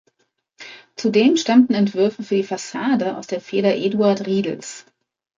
[0.95, 4.87] Zudem stammten Entwürfe für die Fassade aus der Feder Eduard Riedels.